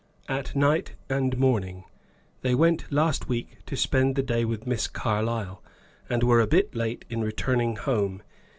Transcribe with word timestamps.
"At 0.27 0.55
night 0.55 0.95
and 1.09 1.37
morning. 1.37 1.83
They 2.41 2.55
went 2.55 2.91
last 2.91 3.29
week 3.29 3.59
to 3.67 3.77
spend 3.77 4.15
the 4.15 4.23
day 4.23 4.45
with 4.45 4.65
Miss 4.65 4.87
Carlyle, 4.87 5.61
and 6.09 6.23
were 6.23 6.41
a 6.41 6.45
little 6.47 6.71
late 6.73 7.05
in 7.07 7.21
returning 7.21 7.75
home. 7.75 8.23